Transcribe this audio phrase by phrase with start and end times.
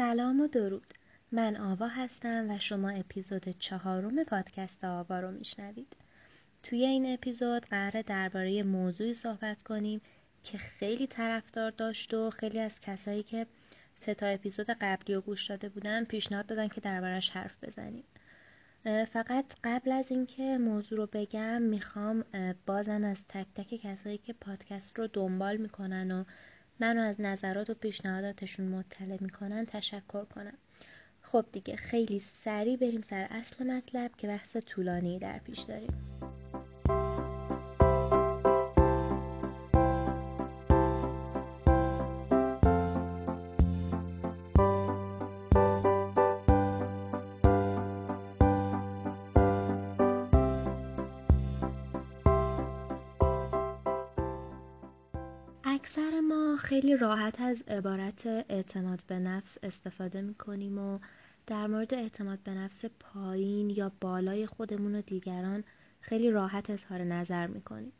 [0.00, 0.94] سلام و درود.
[1.32, 5.96] من آوا هستم و شما اپیزود چهارم پادکست آوا رو میشنوید.
[6.62, 10.00] توی این اپیزود قرار درباره موضوعی صحبت کنیم
[10.44, 13.46] که خیلی طرفدار داشت و خیلی از کسایی که
[13.94, 18.04] سه تا اپیزود قبلی رو گوش داده بودن پیشنهاد دادن که دربارش حرف بزنیم.
[19.12, 22.24] فقط قبل از اینکه موضوع رو بگم می‌خوام
[22.66, 26.24] بازم از تک تک کسایی که پادکست رو دنبال می‌کنن و
[26.80, 30.58] منو از نظرات و پیشنهاداتشون مطلع می‌کنن تشکر کنم.
[31.22, 36.29] خب دیگه خیلی سریع بریم سر اصل مطلب که بحث طولانی در پیش داریم.
[56.80, 60.98] خیلی راحت از عبارت اعتماد به نفس استفاده می‌کنیم و
[61.46, 65.64] در مورد اعتماد به نفس پایین یا بالای خودمون و دیگران
[66.00, 67.92] خیلی راحت اظهار نظر می‌کنیم.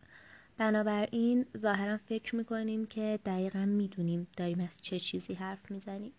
[0.59, 6.13] بنابراین ظاهرا فکر می‌کنیم که دقیقا می‌دونیم داریم از چه چیزی حرف می‌زنیم.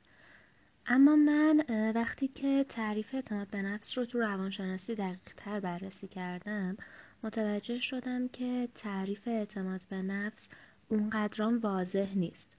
[0.85, 1.63] اما من
[1.95, 6.77] وقتی که تعریف اعتماد به نفس رو تو روانشناسی دقیق تر بررسی کردم
[7.23, 10.47] متوجه شدم که تعریف اعتماد به نفس
[10.91, 12.57] اونقدرام واضح نیست.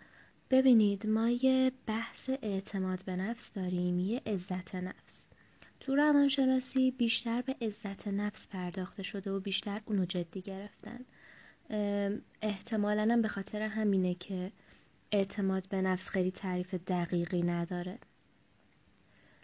[0.50, 5.26] ببینید ما یه بحث اعتماد به نفس داریم یه عزت نفس.
[5.80, 11.00] تو روانشناسی بیشتر به عزت نفس پرداخته شده و بیشتر اونو جدی گرفتن.
[12.42, 14.52] احتمالا به خاطر همینه که
[15.12, 17.98] اعتماد به نفس خیلی تعریف دقیقی نداره.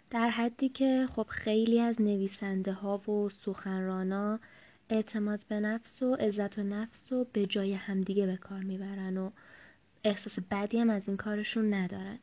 [0.09, 4.39] در حدی که خب خیلی از نویسنده ها و سخنرانا
[4.89, 9.31] اعتماد به نفس و عزت و نفس و به جای همدیگه به کار می‌برن و
[10.03, 12.19] احساس بدی هم از این کارشون ندارن.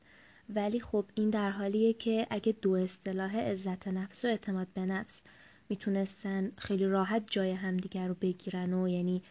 [0.48, 5.22] ولی خب این در حالیه که اگه دو اصطلاح عزت نفس و اعتماد به نفس
[5.68, 9.22] می‌تونستن خیلی راحت جای همدیگر رو بگیرن و یعنی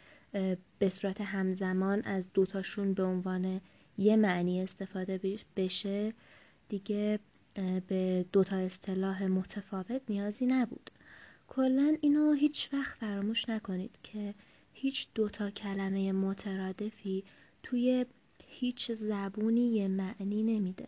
[0.79, 3.61] به صورت همزمان از دوتاشون به عنوان
[3.97, 6.13] یه معنی استفاده بشه
[6.69, 7.19] دیگه
[7.87, 10.91] به دوتا اصطلاح متفاوت نیازی نبود.
[11.47, 14.33] کلا اینو هیچ وقت فراموش نکنید که
[14.73, 17.23] هیچ دوتا کلمه مترادفی
[17.63, 18.05] توی
[18.47, 20.87] هیچ زبونی یه معنی نمیده.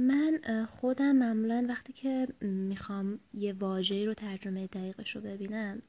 [0.00, 5.82] من خودم معمولا وقتی که می‌خوام یه واژه‌ای رو ترجمه دقیقش رو ببینم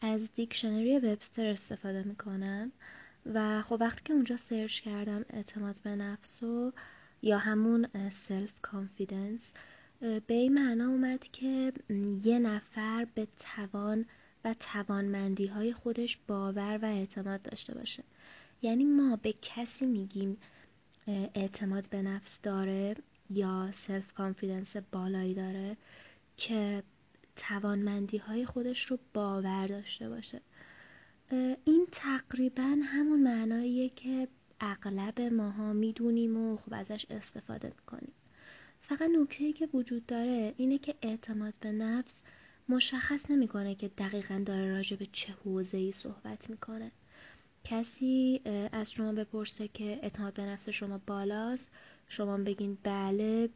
[0.00, 2.72] از دیکشنری وبستر استفاده می‌کنم
[3.34, 6.72] و خب وقتی که اونجا سرچ کردم اعتماد به نفس و
[7.22, 9.52] یا همون self confidence
[10.00, 11.72] به این معنا اومد که
[12.24, 14.04] یه نفر به توان
[14.44, 18.04] و توانمندی های خودش باور و اعتماد داشته باشه.
[18.62, 20.36] یعنی ما به کسی میگیم
[21.34, 22.96] اعتماد به نفس داره
[23.30, 25.76] یا self confidence بالایی داره
[26.36, 26.82] که
[27.36, 30.40] توانمندی های خودش رو باور داشته باشه.
[31.64, 34.28] این تقریبا همون معناییه که
[34.60, 38.12] اغلب ماها می‌دونیم و خب ازش استفاده می‌کنیم.
[38.88, 42.22] فقط نکته که وجود داره اینه که اعتماد به نفس
[42.68, 46.90] مشخص نمی‌کنه که دقیقا داره راجع به چه حوزه ای صحبت می‌کنه.
[47.64, 48.40] کسی
[48.72, 51.72] از شما بپرسه که اعتماد به نفس شما بالاست
[52.08, 53.48] شما بگین بله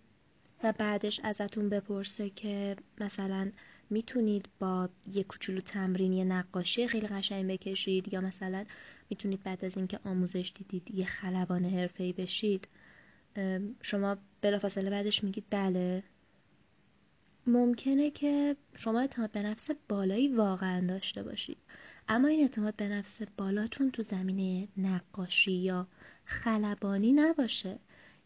[0.64, 3.50] و بعدش ازتون بپرسه که مثلا
[3.91, 8.64] می‌تونید با یه کوچولو تمرینی نقاشی خیلی قشنگ بکشید یا مثلا
[9.10, 12.68] می‌تونید بعد از اینکه آموزش دیدید یه خلبان حرفه‌ای بشید.
[13.82, 16.02] شما بلافاصله بعدش میگید بله.
[17.46, 21.58] ممکنه که شما اعتماد به نفس بالایی واقعا داشته باشید
[22.08, 25.86] اما این اعتماد به نفس بالاتون تو زمینه نقاشی یا
[26.24, 27.78] خلبانی نباشه.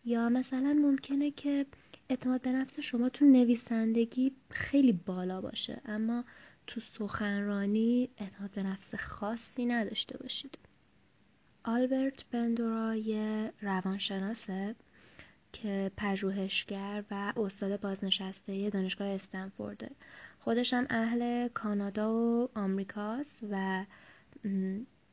[0.05, 1.67] یا مثلا ممکنه که
[2.09, 6.25] اعتماد به نفس شما تو نویسندگی خیلی بالا باشه اما
[6.67, 10.59] تو سخنرانی اعتماد به نفس خاصی نداشته باشید.
[11.65, 14.75] آلبرت بندورا یه روانشناسه.
[15.55, 19.91] که پژوهشگر و استاد بازنشسته دانشگاه استنفورده
[20.41, 23.85] خودش هم اهل کانادا و آمریکاست و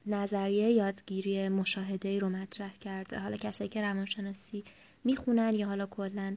[0.06, 3.20] نظریه یادگیری مشاهده رو مطرح کرده.
[3.20, 4.64] حالا کسایی که روانشناسی
[5.04, 6.36] می‌خونن یا حالا کلا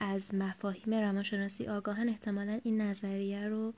[0.00, 3.74] از مفاهیم روانشناسی آگاهن احتمالا این نظریه رو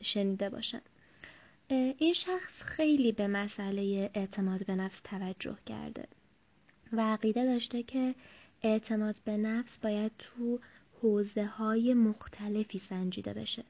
[0.00, 0.80] شنیده باشن.
[1.68, 6.08] این شخص خیلی به مسئله اعتماد به نفس توجه کرده.
[6.92, 8.14] و عقیده داشته که
[8.62, 10.60] اعتماد به نفس باید تو
[11.02, 13.64] حوزه های مختلفی سنجیده بشه.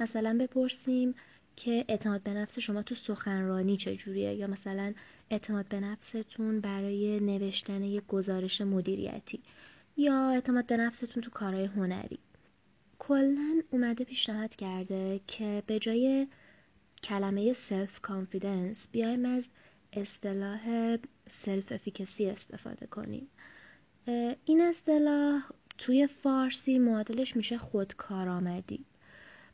[0.00, 1.14] مثلا بپرسیم
[1.56, 4.94] که اعتماد به نفس شما تو سخنرانی چجوریه؟ یا مثلا
[5.30, 9.40] اعتماد به نفستون برای نوشتن یک گزارش مدیریتی؟
[9.96, 12.18] یا اعتماد به نفستون تو کارهای هنری؟
[12.98, 16.26] کلا اومده پیشنهاد کرده که به جای
[17.02, 19.48] کلمه self confidence بیایم از
[19.92, 20.96] اصطلاح
[21.30, 23.28] self efficacy استفاده کنیم.
[24.44, 25.42] این اصطلاح
[25.78, 28.84] توی فارسی معادلش میشه خودکارآمدی.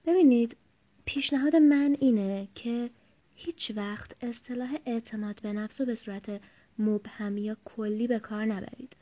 [0.07, 0.57] ببینید
[1.05, 2.91] پیشنهاد من اینه که
[3.35, 6.41] هیچ وقت اصطلاح اعتماد به نفس رو به صورت
[6.79, 8.97] مبهم یا کلی به کار نبرید.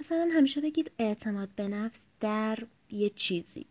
[0.00, 2.58] مثلا همیشه بگید اعتماد به نفس در
[2.90, 3.66] یه چیزی.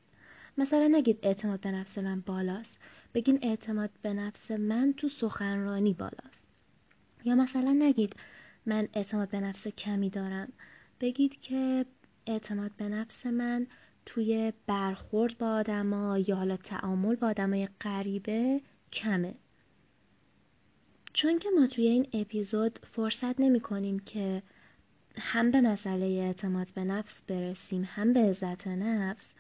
[0.58, 2.82] مثلا نگید اعتماد به نفس من بالاست.
[3.14, 6.49] بگین اعتماد به نفس من تو سخنرانی بالاست.
[7.24, 8.16] یا مثلا نگید
[8.66, 10.54] من اعتماد به نفس کمی دارم.
[11.00, 11.86] بگید که
[12.28, 13.68] اعتماد به نفس من
[14.06, 18.62] توی برخورد با آدما یا حالا تعامل با آدمای غریبه
[18.94, 19.36] کمه.
[21.14, 24.44] چون که ما توی این اپیزود فرصت نمی کنیم که
[25.18, 29.36] هم به مسئله اعتماد به نفس برسیم هم به عزت نفس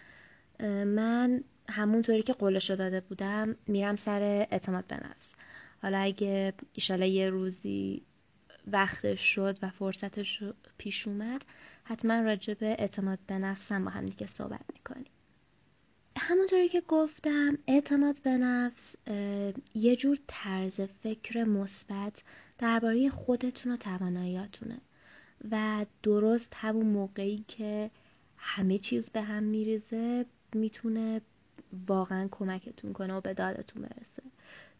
[0.85, 5.35] من همونطوری که قولشو داده بودم میرم سر اعتماد به نفس.
[5.81, 8.01] حالا اگه ایشالا یه روزی
[8.67, 10.43] وقتش شد و فرصتش
[10.77, 11.45] پیش اومد
[11.83, 15.11] حتما راجع به اعتماد به نفسم با هم دیگه صحبت می‌کنیم.
[16.17, 18.95] همونطوری که گفتم اعتماد به نفس
[19.75, 22.23] یه جور طرز فکر مثبت
[22.57, 24.81] درباره خودتون و تواناییاتونه
[25.51, 27.91] و درست همون موقعی که
[28.37, 31.21] همه چیز به هم میریزه می‌تونه
[31.87, 34.23] واقعا کمکتون کنه و به دادتون برسه.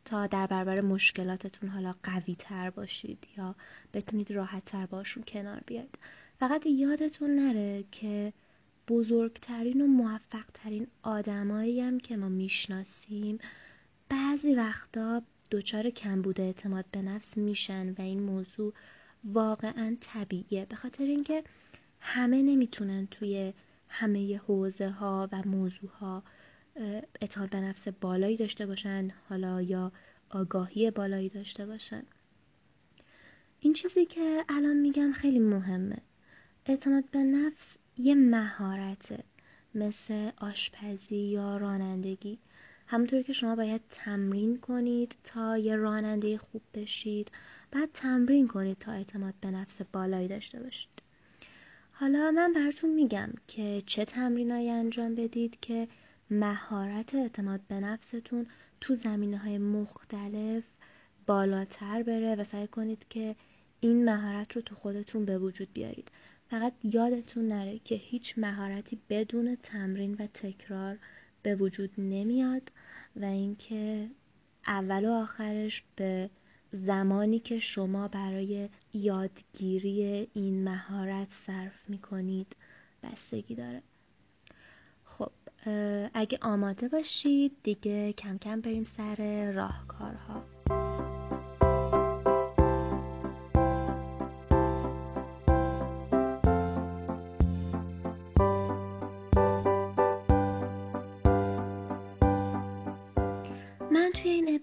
[0.10, 3.56] تا در برابر مشکلاتتون حالا قوی تر باشید یا
[3.94, 5.98] بتونید راحت تر باشون کنار بیاید.
[6.40, 8.34] فقط یادتون نره که
[8.88, 13.40] بزرگترین و موفقترین آدمایی هم که ما می‌شناسیم
[14.10, 15.22] بعضی وقتا
[15.52, 18.74] دچار کمبود اعتماد به نفس میشن و این موضوع
[19.24, 20.66] واقعا طبیعیه.
[20.66, 21.44] به خاطر اینکه
[22.00, 23.54] همه نمی‌تونن توی
[23.90, 26.24] همه حوزه ها و موضوع ها
[27.22, 29.92] اعتماد به نفس بالایی داشته باشن حالا یا
[30.30, 32.04] آگاهی بالایی داشته باشن.
[33.60, 35.98] این چیزی که الان میگم خیلی مهمه.
[36.66, 39.24] اعتماد به نفس یه مهارته
[39.76, 42.40] مثل آشپزی یا رانندگی.
[42.88, 47.32] همونطوری که شما باید تمرین کنید تا یه راننده خوب بشید
[47.72, 51.02] بعد تمرین کنید تا اعتماد به نفس بالایی داشته باشید.
[51.92, 55.88] حالا من براتون میگم که چه تمرینایی انجام بدید که
[56.32, 58.48] مهارت اعتماد به نفستون
[58.82, 60.64] تو زمینه های مختلف
[61.26, 63.36] بالاتر بره و سعی کنید که
[63.80, 66.12] این مهارت رو تو خودتون به وجود بیارید.
[66.50, 70.98] فقط یادتون نره که هیچ مهارتی بدون تمرین و تکرار
[71.44, 72.72] به وجود نمیاد
[73.16, 74.10] و اینکه
[74.68, 76.30] اول و آخرش به
[76.72, 82.56] زمانی که شما برای یادگیری این مهارت صرف می کنید
[83.04, 83.82] بستگی داره.
[86.14, 90.44] اگه آماده باشید دیگه کم کم بریم سر راهکارها.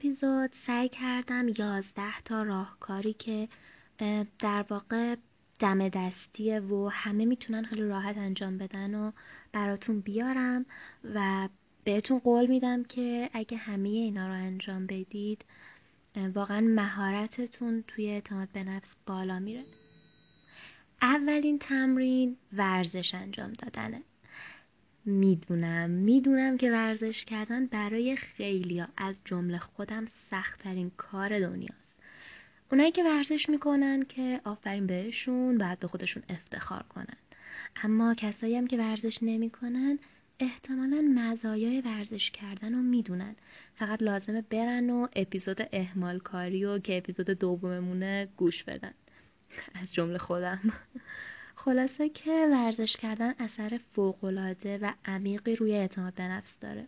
[0.06, 3.48] اپیزود سعی کردم یازده تا راهکاری که
[4.38, 5.16] در واقع
[5.58, 9.12] دم دستیه و همه می‌تونن خیلی راحت انجام بدن و
[9.52, 10.66] براتون بیارم
[11.14, 11.48] و
[11.84, 15.44] بهتون قول میدم که اگه همه اینا رو انجام بدید
[16.34, 19.64] واقعا مهارتتون توی اعتماد به نفس بالا میره.
[21.02, 24.02] اولین تمرین ورزش انجام دادنه.
[25.04, 31.85] می‌دونم می‌دونم که ورزش کردن برای خیلیا از جمله خودم سختترین کار دنیاست.
[32.72, 37.16] اونایی که ورزش می‌کنن که آفرین بهشون بعد به خودشون افتخار کنن.
[37.82, 39.98] اما کسایی هم که ورزش نمی‌کنن
[40.40, 43.36] احتمالا مزایای ورزش کردن رو می‌دونن.
[43.74, 48.94] فقط لازمه برن و اپیزود احمال کاری و که اپیزود دوممونه گوش بدن.
[49.74, 50.72] از جمله خودم.
[51.56, 56.86] خلاصه که ورزش کردن اثر فوقالعاده و عمیقی روی اعتماد به نفس داره.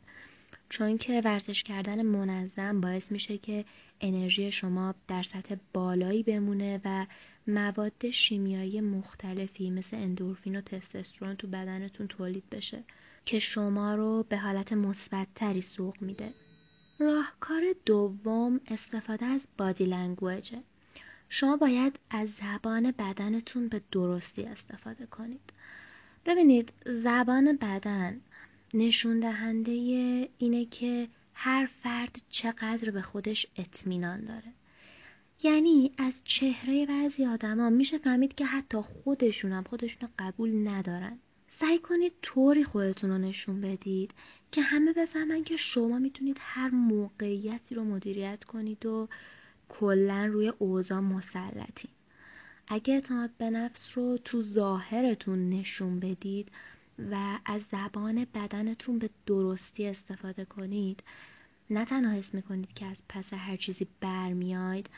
[0.68, 3.64] چون که ورزش کردن منظم باعث میشه که
[4.00, 7.06] انرژی شما در سطح بالایی بمونه و
[7.46, 12.84] مواد شیمیایی مختلفی مثل اندورفین و تستوسترون تو بدنتون تولید بشه
[13.25, 16.30] که شما رو به حالت مثبتتری سوق میده.
[16.98, 20.62] راهکار دوم استفاده از بادی لنگویجه
[21.28, 25.52] شما باید از زبان بدنتون به درستی استفاده کنید.
[26.26, 28.20] ببینید زبان بدن
[28.75, 29.72] نشون دهنده
[30.38, 34.52] اینه که هر فرد چقدر به خودش اطمینان داره.
[35.42, 41.18] یعنی از چهره بعضی آدما میشه فهمید که حتی خودشون هم خودشون قبول ندارن.
[41.48, 44.14] سعی کنید طوری خودتون رو نشون بدید
[44.52, 49.08] که همه بفهمن که شما می‌تونید هر موقعیتی رو مدیریت کنید و
[49.68, 51.90] کلا روی اوضاع مسلطین
[52.68, 56.48] اگه اعتماد به نفس رو تو ظاهرتون نشون بدید
[57.11, 61.02] و از زبان بدنتون به درستی استفاده کنید.
[61.71, 64.90] نه تنها حس می‌کنید که از پس هر چیزی برمیاید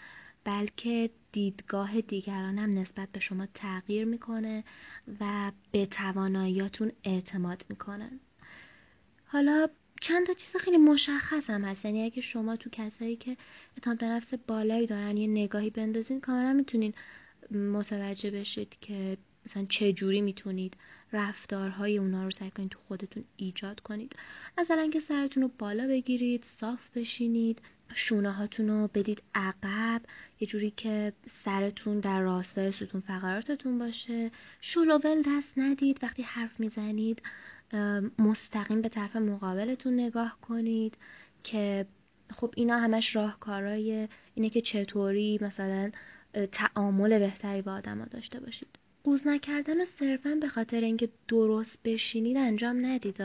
[0.45, 4.65] بلکه دیدگاه دیگرانم نسبت به شما تغییر می‌کنه
[5.21, 8.21] و به تواناییاتون اعتماد می‌کنن
[9.25, 9.69] حالا
[10.01, 11.85] چند تا چیز خیلی مشخص هم هست.
[11.85, 13.37] یعنی اگه شما تو کسایی که
[13.77, 16.95] اعتماد به نفس بالایی دارن یه نگاهی بندازین کاملا می‌تونین
[17.51, 20.77] متوجه بشید که مثلا چه جوری می‌تونید
[21.13, 24.17] رفتارهای اونا رو سعی کنید تو خودتون ایجاد کنید.
[24.59, 27.63] مثلا که سرتون رو بالا بگیرید صاف بشینید
[27.95, 30.03] شونه هاتون رو بدید عقب
[30.41, 34.31] یه جوری که سرتون در راستای ستون فقراتتون باشه.
[34.61, 37.23] شلوول دست ندید وقتی حرف می‌زنید
[38.19, 40.97] مستقیم به طرف مقابلتون نگاه کنید
[41.45, 41.87] که
[42.33, 45.91] خب اینا همش راهکارای اینه که چطوری مثلا
[46.53, 48.80] تعامل بهتری با آدما داشته باشید.
[49.05, 53.17] قوز نکردن و صرفا به خاطر اینکه درست بشینید انجام ندید.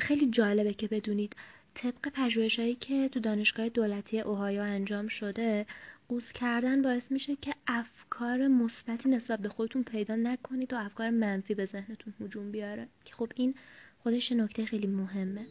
[0.00, 1.36] خیلی جالبه که بدونید
[1.74, 5.66] طبق پژوهشهایی که تو دانشگاه دولتی اوهایو انجام شده
[6.08, 11.54] قوز کردن باعث میشه که افکار مثبتی نسبت به خودتون پیدا نکنید و افکار منفی
[11.54, 12.88] به ذهنتون هجوم بیاره.
[13.04, 13.54] که خب این
[14.02, 15.46] خودش نکته خیلی مهمه.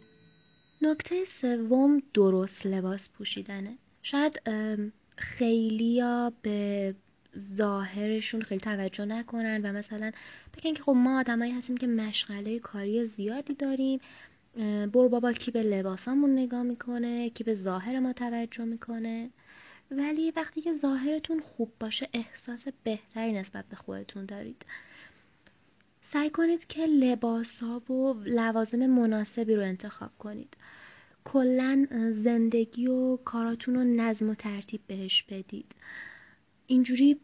[0.82, 3.78] نکته سوم درست لباس پوشیدنه.
[4.02, 4.42] شاید
[5.18, 6.96] خیلیا به
[7.56, 10.12] ظاهرشون خیلی توجه نکنن و مثلا
[10.58, 14.00] بگن که خب ما آدمایی هستیم که مشغله کاری زیادی داریم
[14.94, 19.30] برو بابا کی به لباسامون نگاه می‌کنه کی به ظاهر ما توجه می‌کنه.
[19.92, 24.66] ولی وقتی که ظاهرتون خوب باشه احساس بهتری نسبت به خودتون دارید.
[26.02, 30.58] سعی کنید که لباس ها و لوازم مناسبی رو انتخاب کنید.
[31.26, 35.76] کلا زندگی و کاراتون رو نظم و ترتیب بهش بدید.
[36.70, 37.18] اینجوری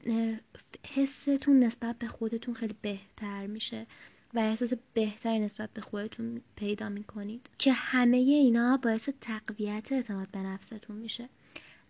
[0.93, 3.87] حستون نسبت به خودتون خیلی بهتر میشه
[4.33, 10.39] و احساس بهتری نسبت به خودتون پیدا می‌کنید که همه اینا باعث تقویت اعتماد به
[10.39, 11.29] نفستون میشه.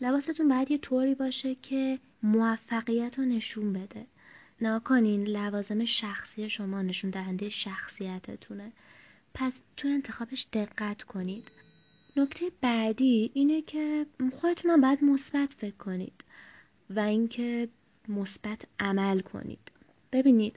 [0.02, 4.06] لباستون باید یه طوری باشه که موفقیت رو نشون بده.
[4.62, 8.72] ناکنین لوازم شخصی شما نشون دهنده شخصیتتونه.
[9.34, 11.52] پس تو انتخابش دقت کنید.
[12.18, 16.24] نکته بعدی اینه که خودتون هم باید مثبت فکر کنید.
[16.90, 17.68] و اینکه
[18.08, 19.72] مثبت عمل کنید.
[20.12, 20.56] ببینید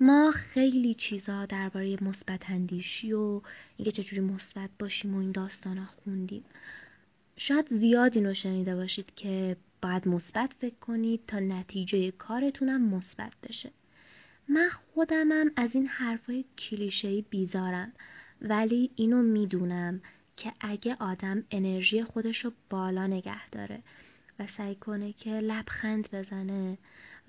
[0.00, 3.40] ما خیلی چیزا درباره مثبت اندیشی و
[3.76, 6.44] اینکه چجوری مثبت باشیم و این داستانا خوندیم.
[7.36, 13.70] شاید زیاد اینو شنیده باشید که باید مثبت فکر کنید تا نتیجه کارتونم مثبت بشه.
[14.48, 17.92] من خودمم از این حرفای کلیشه‌ای بیزارم
[18.42, 20.00] ولی اینو می‌دونم
[20.36, 23.82] که اگه آدم انرژی خودش رو بالا نگه داره
[24.40, 26.78] و سعی کنه که لبخند بزنه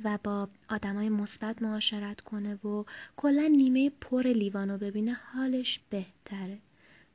[0.03, 2.85] و با آدمای مثبت معاشرت کنه و
[3.17, 6.57] کلا نیمه پر لیوانو ببینه حالش بهتره.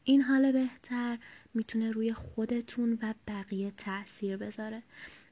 [0.04, 1.18] این حال بهتر
[1.54, 4.82] می‌تونه روی خودتون و بقیه تاثیر بذاره.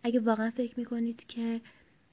[0.03, 1.61] اگه واقعا فکر می‌کنید که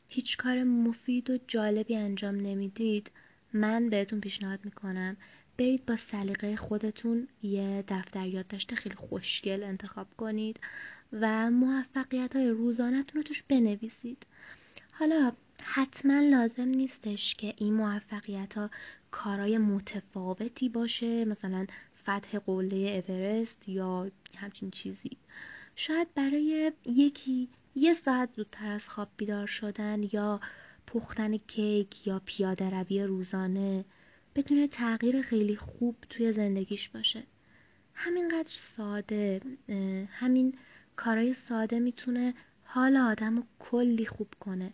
[0.07, 3.11] هیچ کار مفید و جالبی انجام نمی‌دید
[3.53, 5.17] من بهتون پیشنهاد می‌کنم
[5.57, 10.59] برید با سلیقه خودتون یه دفتر یادداشت خیلی خوشگل انتخاب کنید
[11.13, 14.25] و موفقیت های روزانتون رو توش بنویسید.
[14.91, 15.31] حالا
[15.63, 18.69] حتما لازم نیستش که این موفقیت ها
[19.11, 21.65] کارای متفاوتی باشه مثلا
[22.03, 25.17] فتح قله اورست یا همچین چیزی.
[25.75, 30.39] شاید برای یکی یه ساعت زودتر از خواب بیدار شدن یا
[30.87, 33.85] پختن کیک یا پیاده روی روزانه
[34.35, 37.23] بدون تغییر خیلی خوب توی زندگیش باشه.
[37.93, 39.41] همینقدر ساده
[40.09, 40.57] همین
[40.95, 42.33] کارای ساده می‌تونه
[42.63, 44.73] حال آدم رو کلی خوب کنه.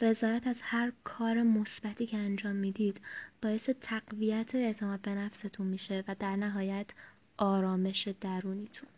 [0.00, 3.00] رضایت از هر کار مثبتی که انجام می‌دید
[3.42, 6.86] باعث تقویت اعتماد به نفستون میشه و در نهایت
[7.36, 8.88] آرامش درونیتون.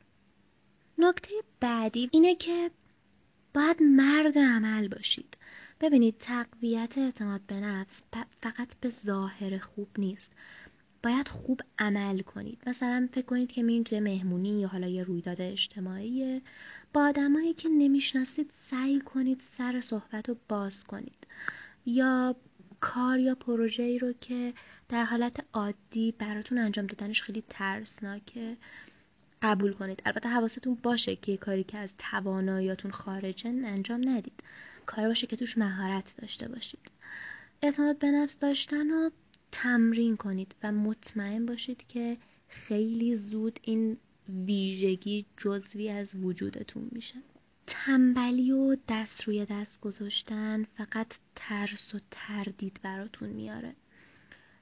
[0.99, 2.71] نکته بعدی اینه که
[3.55, 5.37] باید مرد عمل باشید.
[5.81, 8.03] ببینید تقویت اعتماد به نفس
[8.43, 10.33] فقط به ظاهر خوب نیست.
[11.03, 12.63] باید خوب عمل کنید.
[12.67, 16.43] مثلا فکر کنید که میرین توی مهمونی یا حالا یه رویداد اجتماعی
[16.93, 21.27] با آدمایی که نمی‌شناسید سعی کنید سر صحبت رو باز کنید.
[21.87, 22.37] یا
[22.81, 24.55] کار یا پروژه ای رو که
[24.89, 28.57] در حالت عادی براتون انجام دادنش خیلی ترسناکه
[29.43, 30.03] قبول کنید.
[30.07, 34.43] البته حواستون باشه که کاری که از تواناییاتون خارجه انجام ندید.
[34.89, 36.91] کار باشه که توش مهارت داشته باشید.
[37.63, 39.11] اعتماد به نفس داشتن رو
[39.53, 42.17] تمرین کنید و مطمئن باشید که
[42.49, 43.97] خیلی زود این
[44.29, 47.15] ویژگی جزوی از وجودتون میشه.
[47.67, 53.75] تنبلی و دست روی دست گذاشتن فقط ترس و تردید براتون میاره.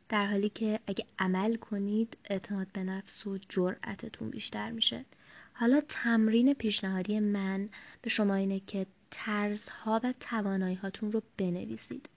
[0.09, 5.05] در حالی که اگه عمل کنید اعتماد به نفس و جرأتتون بیشتر میشه.
[5.53, 7.69] حالا تمرین پیشنهادی من
[8.03, 12.09] به شما اینه که ترس ها و توانایی هاتون رو بنویسید.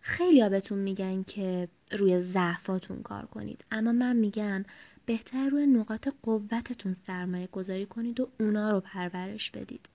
[0.00, 4.64] خیلی بهتون میگن که روی ضعفاتون کار کنید اما من میگم
[5.06, 9.88] بهتر روی نقاط قوتتون سرمایه گذاری کنید و اونا رو پرورش بدید.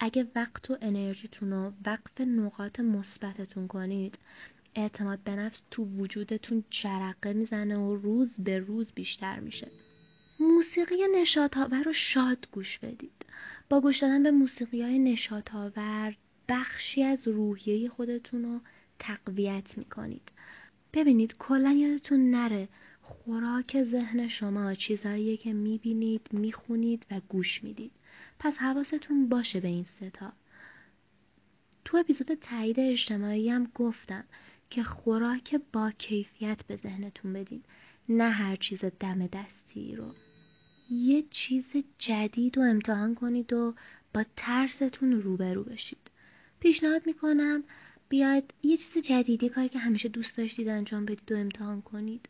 [0.00, 4.18] اگه وقت و انرژیتون رو وقف نقاط مثبتتون کنید
[4.74, 9.68] اعتماد به نفس تو وجودتون جرقه می‌زنه و روز به روز بیشتر میشه.
[10.40, 13.19] موسیقی نشاطآور رو شاد گوش بدید.
[13.70, 16.16] با گوش دادن به موسیقی های نشاطآور
[16.48, 18.60] بخشی از روحیه خودتون رو
[18.98, 20.32] تقویت می‌کنید.
[20.92, 22.68] ببینید کلا یادتون نره
[23.02, 27.92] خوراک ذهن شما چیزاییه که می‌بینید می‌خونید و گوش می‌دید.
[28.38, 30.32] پس حواستون باشه به این ستا
[31.84, 34.24] تو اپیزود تایید اجتماعی هم گفتم
[34.70, 37.62] که خوراک با کیفیت به ذهنتون بدین
[38.08, 40.12] نه هر چیز دم دستی رو.
[40.90, 41.66] یه چیز
[41.98, 43.74] جدید رو امتحان کنید و
[44.14, 46.10] با ترستون روبرو بشید.
[46.60, 47.64] پیشنهاد می‌کنم
[48.08, 52.28] بیاید یه چیز جدیدی کاری که همیشه دوست داشتید انجام بدید و امتحان کنید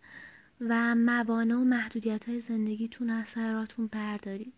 [0.61, 4.53] و موانع و محدودیت های زندگیتون از سراتون بردارید.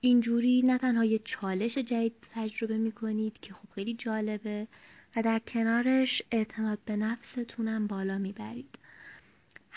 [0.00, 4.68] اینجوری نه تنها یه چالش جدید تجربه می‌کنید که خب خیلی جالبه
[5.16, 8.78] و در کنارش اعتماد به نفستونم بالا می‌برید.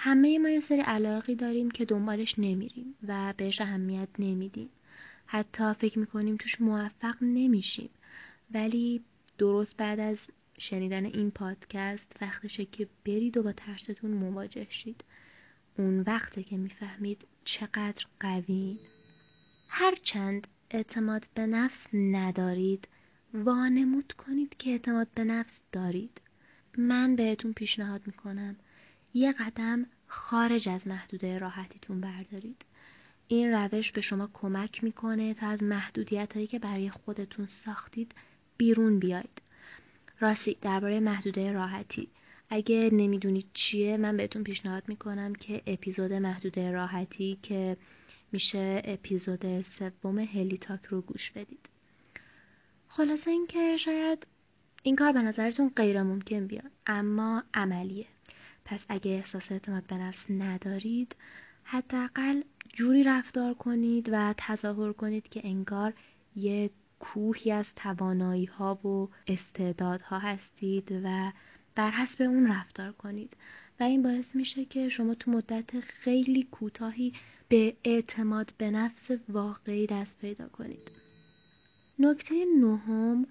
[0.01, 4.69] همه ما یه سری علاقی داریم که دنبالش نمیریم و بهش اهمیت نمیدیم.
[5.25, 7.89] حتی فکر می‌کنیم توش موفق نمیشیم.
[8.53, 9.01] ولی
[9.37, 15.03] درست بعد از شنیدن این پادکست وقتشه که برید و با ترستون مواجه شید.
[15.77, 18.77] اون وقته که می‌فهمید چقدر قوین.
[19.67, 22.87] هرچند اعتماد به نفس ندارید
[23.33, 26.21] وانمود کنید که اعتماد به نفس دارید.
[26.77, 28.55] من بهتون پیشنهاد می‌کنم
[29.13, 32.65] یه قدم خارج از محدوده راحتیتون بردارید.
[33.27, 38.11] این روش به شما کمک می‌کنه تا از محدودیت هایی که برای خودتون ساختید
[38.57, 39.41] بیرون بیاید.
[40.19, 42.07] راستی درباره محدوده راحتی.
[42.49, 47.77] اگه نمی‌دونید چیه من بهتون پیشنهاد می‌کنم که اپیزود محدوده راحتی که
[48.31, 51.69] میشه اپیزود سوم هلیتاک رو گوش بدید.
[52.87, 54.27] خلاصه اینکه شاید
[54.83, 58.05] این کار به نظرتون غیر ممکن بیاد اما عملیه.
[58.69, 61.15] پس اگه احساس اعتماد به نفس ندارید
[61.63, 65.93] حداقل جوری رفتار کنید و تظاهر کنید که انگار
[66.35, 71.31] یه کوهی از توانایی ها و استعدادها هستید و
[71.75, 73.37] بر حسب اون رفتار کنید.
[73.79, 77.13] و این باعث میشه که شما تو مدت خیلی کوتاهی
[77.47, 80.91] به اعتماد به نفس واقعی دست پیدا کنید.
[81.99, 83.25] نکته نهم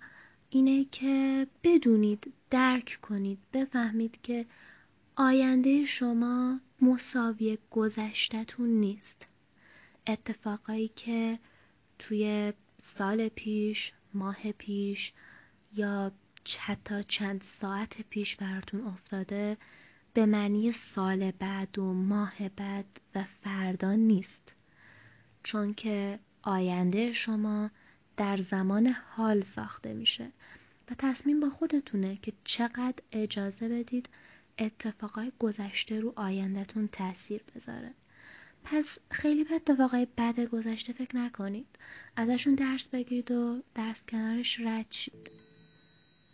[0.51, 4.46] اینه که بدونید درک کنید بفهمید که
[5.20, 9.26] آینده شما مساوی گذشتتون نیست.
[10.07, 11.38] اتفاقایی که
[11.98, 15.12] توی سال پیش ماه پیش
[15.72, 16.12] یا
[16.59, 19.57] حتی چند ساعت پیش براتون افتاده
[20.14, 24.52] به معنی سال بعد و ماه بعد و فردا نیست.
[25.42, 27.70] چون که آینده شما
[28.16, 30.33] در زمان حال ساخته میشه
[30.90, 34.09] و تصمیم با خودتونه که چقدر اجازه بدید
[34.59, 37.94] اتفاقای گذشته رو آیندهتون تاثیر بذاره.
[38.64, 41.66] پس خیلی به اتفاقای بد گذشته فکر نکنید.
[42.16, 45.31] ازشون درس بگیرید و درس کنارش رد شید.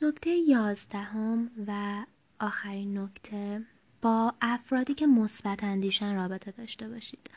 [0.02, 2.04] نکته یازدهم و
[2.40, 3.62] آخرین نکته
[4.02, 7.30] با افرادی که مثبت اندیشن رابطه داشته باشید.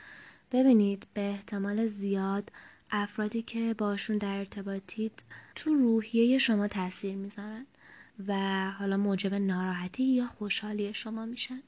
[0.52, 2.52] ببینید به احتمال زیاد
[2.92, 5.12] افرادی که باشون در ارتباطید
[5.56, 7.66] تو روحیه شما تاثیر می‌ذارن.
[8.28, 8.34] و
[8.72, 11.60] حالا موجب ناراحتی یا خوشحالی شما میشن.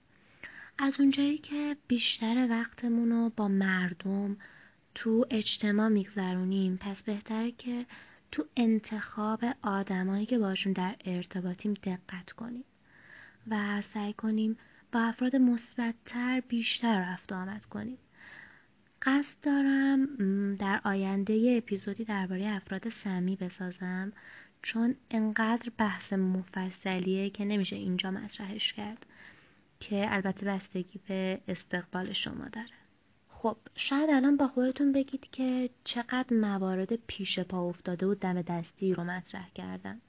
[0.77, 4.38] از اونجایی که بیشتر وقتمون رو با مردم
[4.95, 7.85] تو اجتماع میگذرونیم پس بهتره که
[8.31, 12.63] تو انتخاب آدمایی که باشون در ارتباطیم دقت کنیم
[13.47, 14.57] و سعی کنیم
[14.91, 17.97] با افراد مثبتتر بیشتر رفت آمد کنیم.
[19.01, 24.13] قصد دارم در آینده یه اپیزودی درباره افراد سمی بسازم.
[24.62, 29.06] چون انقدر بحث مفصلیه که نمیشه اینجا مطرحش کرد
[29.80, 32.80] که البته بستگی به استقبال شما داره.
[33.28, 38.93] خب شاید الان با خودتون بگید که چقدر موارد پیش پا افتاده و دم دستی
[38.93, 40.02] رو مطرح کردم.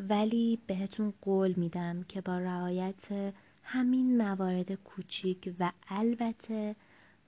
[0.00, 6.76] ولی بهتون قول میدم که با رعایت همین موارد کوچیک و البته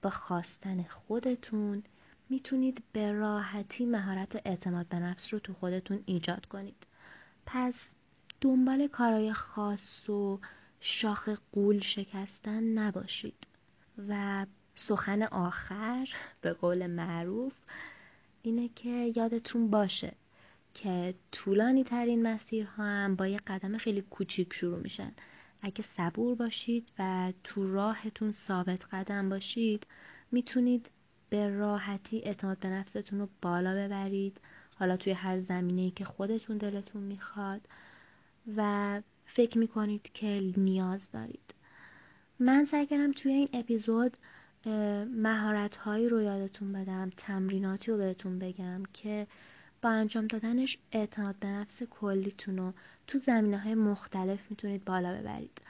[0.02, 1.82] با خواستن خودتون
[2.34, 6.86] می‌تونید به راحتی مهارت اعتماد به نفس رو تو خودتون ایجاد کنید.
[7.46, 7.94] پس
[8.40, 10.40] دنبال کارهای خاص و
[10.80, 13.46] شاخ قول شکستن نباشید.
[14.08, 16.08] و سخن آخر
[16.40, 17.52] به قول معروف
[18.42, 20.12] اینه که یادتون باشه
[20.74, 25.12] که طولانی ترین مسیرها هم با یه قدم خیلی کوچیک شروع میشن.
[25.62, 29.86] اگه صبور باشید و تو راهتون ثابت قدم باشید
[30.32, 30.90] می‌تونید
[31.30, 34.40] به راحتی اعتماد به نفستون رو بالا ببرید.
[34.76, 37.68] حالا توی هر زمینه‌ای که خودتون دلتون می‌خواد.
[38.56, 41.54] و فکر می‌کنید که نیاز دارید.
[42.38, 44.16] من سعی کردم توی این اپیزود
[45.06, 49.26] مهارت هایی رو یادتون بدم تمریناتی رو بهتون بگم که
[49.82, 52.72] با انجام دادنش اعتماد به نفس کلیتون رو
[53.06, 55.60] تو زمینه های مختلف می‌تونید بالا ببرید.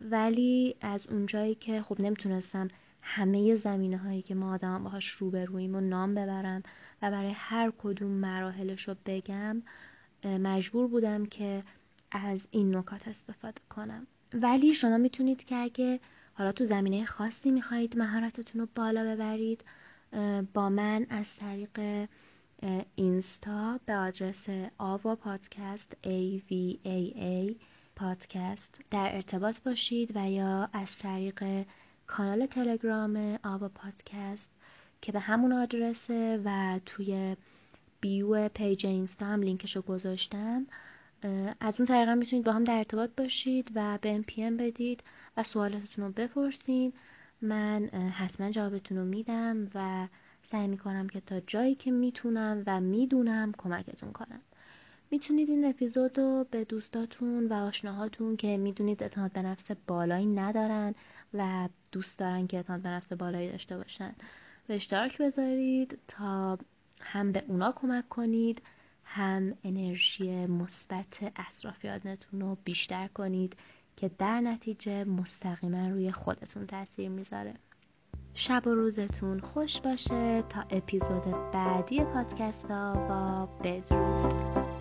[0.00, 2.68] ولی از اونجایی که خب نمی‌تونستم
[3.02, 6.62] همه زمینه هایی که ما آدم باهاش روبرویم و نام ببرم
[7.02, 9.62] و برای هر کدوم مراحلش رو بگم
[10.24, 11.62] مجبور بودم که
[12.10, 14.06] از این نکات استفاده کنم.
[14.34, 16.00] ولی شما می‌تونید که اگه
[16.34, 19.64] حالا تو زمینه خاصی می‌خواهید مهارتتون رو بالا ببرید
[20.54, 22.08] با من از طریق
[22.94, 24.46] اینستا به آدرس
[24.78, 27.54] آوا پادکست A V A A
[27.96, 31.64] پادکست در ارتباط باشید و یا از طریق
[32.12, 34.50] کانال تلگرام آوا پادکست
[35.02, 37.36] که به همون آدرسه و توی
[38.00, 40.66] bio page اینستا هم لینکش رو گذاشتم
[41.60, 45.02] از اون طریق ها می‌تونید با هم در ارتباط باشید و بهم PM بدید
[45.36, 46.92] و سوالاتتون رو بپرسین.
[47.42, 50.08] من حتما جوابتون رو میدم و
[50.42, 54.40] سعی می‌کنم که تا جایی که می‌تونم و می‌دونم کمکتون کنم.
[55.10, 60.94] می‌تونید این اپیزود رو به دوستاتون و آشناهاتون که می‌دونید اعتماد به نفس بالایی ندارن
[61.34, 64.14] و دوست دارن که اعتماد به نفس بالایی داشته باشن.
[64.66, 66.58] به اشتراک بذارید تا
[67.00, 68.62] هم به اونا کمک کنید
[69.04, 73.56] هم انرژی مثبت اطرافیانتون رو بیشتر کنید
[73.96, 77.54] که در نتیجه مستقیما روی خودتون تاثیر می‌ذاره.
[78.34, 80.42] شب و روزتون خوش باشه.
[80.42, 84.71] تا اپیزود بعدی پادکست ها با بدرود.